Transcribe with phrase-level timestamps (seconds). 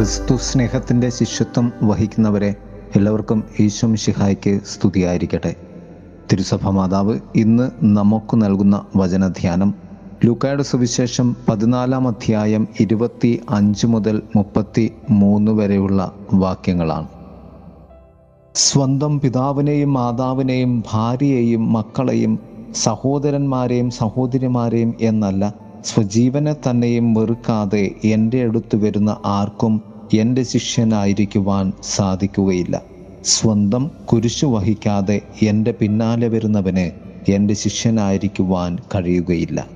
[0.00, 2.54] ക്രിസ്തു സ്നേഹത്തിന്റെ ശിഷ്യത്വം വഹിക്കുന്നവരെ
[2.96, 5.54] എല്ലാവർക്കും ഈശോ ശിഹായ്ക്ക് സ്തുതിയായിരിക്കട്ടെ.
[6.32, 9.74] തിരുസഭ മാതാവ് ഇന്ന് നമുക്ക് നൽകുന്ന വചനധ്യാനം
[10.24, 17.06] ലൂക്കായുടെ സുവിശേഷം പതിനാലാം അധ്യായം ഇരുപത്തി അഞ്ച് മുതൽ മുപ്പത്തി മൂന്ന് വരെയുള്ള വാക്യങ്ങളാണ്.
[18.54, 22.38] സ്വന്തം പിതാവിനെയും മാതാവിനെയും ഭാര്യയെയും മക്കളെയും
[22.74, 32.82] സഹോദരന്മാരെയും സഹോദരിമാരെയും എന്നല്ല സ്വജീവനെ തന്നെയും വെറുക്കാതെ എന്റെ അടുത്ത് വരുന്ന ആർക്കും എന്റെ ശിഷ്യനായിരിക്കുവാൻ സാധിക്കുകയില്ല.
[33.24, 36.90] സ്വന്തം കുരിശു വഹിക്കാതെ എന്റെ പിന്നാലെ വരുന്നവന്
[37.30, 39.66] എന്റെ ശിഷ്യനായിരിക്കുവാൻ കഴിയുകയില്ല.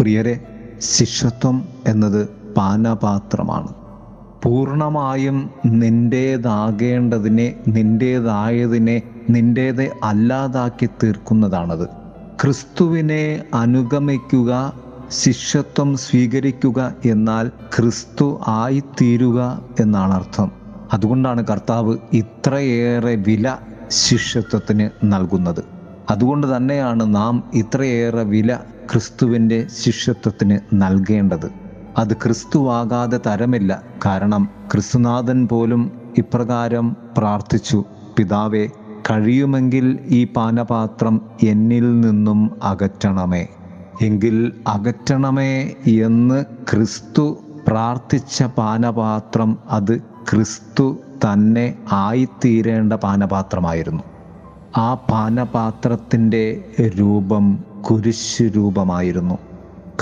[0.00, 0.40] പ്രിയരെ
[0.78, 3.74] ശിഷ്യത്വം എന്നത് പാനപാത്രമാണ്.
[4.42, 11.88] പൂർണമായും നിന്റേതാകേണ്ടതിനെ നിന്റേതായതിനെ നിന്റേത് അല്ലാതാക്കി തീർക്കുന്നതാണത്.
[12.42, 14.79] ക്രിസ്തുവിനെ അനുഗമിക്കുക
[15.10, 20.50] ശിഷ്യത്വം സ്വീകരിക്കുക എന്നാൽ ക്രിസ്തു ആയിത്തീരുക എന്നാണ് അർത്ഥം.
[20.92, 23.56] അതുകൊണ്ടാണ് കർത്താവ് ഇത്രയേറെ വില
[23.88, 25.64] ശിഷ്യത്വത്തിന് നൽകുന്നത്.
[26.10, 28.58] അതുകൊണ്ട് തന്നെയാണ് നാം ഇത്രയേറെ വില
[28.92, 31.50] ക്രിസ്തുവിന്റെ ശിഷ്യത്വത്തിന് നൽകേണ്ടത്.
[31.98, 33.82] അത് ക്രിസ്തുവാകാതെ തരമില്ല.
[34.06, 37.84] കാരണം ക്രിസ്തുനാഥൻ പോലും ഇപ്രകാരം പ്രാർത്ഥിച്ചു
[38.16, 38.66] പിതാവെ
[39.10, 43.46] കഴിയുമെങ്കിൽ ഈ പാനപാത്രം എന്നിൽ നിന്നും അകറ്റണമേ.
[44.00, 54.02] എങ്കിൽ അകറ്റണമേ എന്ന് ക്രിസ്തു പ്രാർത്ഥിച്ച പാനപാത്രം അത് ക്രിസ്തു തന്നെ ആയിത്തീരേണ്ട പാനപാത്രമായിരുന്നു.
[54.76, 56.64] ആ പാനപാത്രത്തിന്റെ
[57.00, 59.38] രൂപം കുരിശ് രൂപമായിരുന്നു.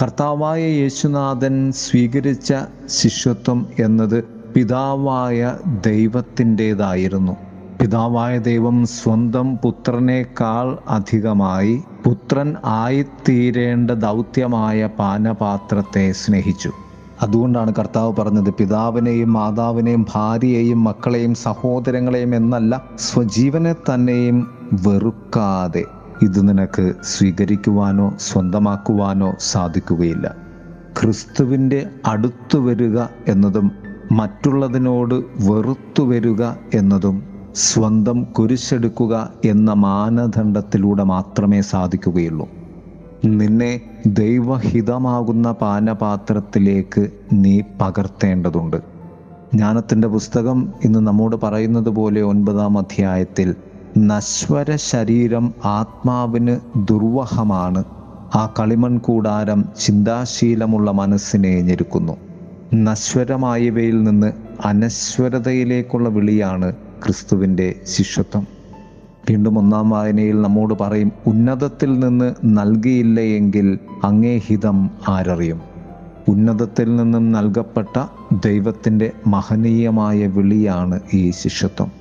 [0.03, 2.55] കർത്താവായ യേശുനാഥൻ സ്വീകരിച്ച
[2.87, 4.25] ശിഷ്യത്വം എന്നത്
[4.55, 7.48] പിതാവായ ദൈവത്തിന്റെതായിരുന്നു.
[7.81, 16.71] പിതാവായ ദൈവം സ്വന്തം പുത്രനേക്കാൾ അധികമായി പുത്രൻ ആയിത്തീരേണ്ട ദൗത്യമായ പാനപാത്രത്തെ സ്നേഹിച്ചു.
[17.23, 25.85] അതുകൊണ്ടാണ് കർത്താവ് പറഞ്ഞത് പിതാവിനെയും മാതാവിനെയും ഭാര്യയെയും മക്കളെയും സഹോദരങ്ങളെയും എന്നല്ല സ്വജീവനെ തന്നെയും വെറുക്കാതെ
[26.23, 30.35] ഇത് നിനക്ക് സ്വീകരിക്കുവാനോ സ്വന്തമാക്കുവാനോ സാധിക്കുകയില്ല.
[31.01, 33.71] ക്രിസ്തുവിന്റെ അടുത്തു വരിക എന്നതും
[34.13, 35.15] മറ്റുള്ളതിനോട്
[35.49, 36.43] വെറുത്തു വരിക
[36.75, 42.49] എന്നതും സ്വന്തം കുരിശെടുക്കുക എന്ന മാനദണ്ഡത്തിലൂടെ മാത്രമേ സാധിക്കുകയുള്ളൂ.
[43.25, 48.77] നിന്നെ ദൈവഹിതമാകുന്ന പാനപാത്രത്തിലേക്ക് നീ പകർത്തേണ്ടതുണ്ട്.
[49.55, 53.55] ജ്ഞാനത്തിന്റെ പുസ്തകം ഇന്ന് നമ്മോട് പറയുന്നത് പോലെ ഒൻപതാം അധ്യായത്തിൽ
[53.99, 57.85] നശ്വര ശരീരം ആത്മാവിന് ദുർവഹമാണ്.
[58.35, 62.17] ആ കളിമൺ കൂടാരം ചിന്താശീലമുള്ള മനസ്സിനെ ഞെരുക്കുന്നു.
[62.75, 64.33] നശ്വരമായവയിൽ നിന്ന്
[64.65, 66.73] അനശ്വരതയിലേക്കുള്ള വിളിയാണ്
[67.05, 68.47] ക്രിസ്തുവിന്റെ ശിഷ്യത്വം.
[69.31, 75.61] വീണ്ടും ഒന്നാം വായനയിൽ നമ്മോട് പറയും ഉന്നതത്തിൽ നിന്ന് നൽകിയില്ല എങ്കിൽ അങ്ങേഹിതം ആരറിയും?
[76.29, 78.07] ഉന്നതത്തിൽ നിന്നും നൽകപ്പെട്ട
[78.45, 81.93] ദൈവത്തിന്റെ മഹനീയമായ വിളിയാണ് ഈ ശിഷ്യത്വം.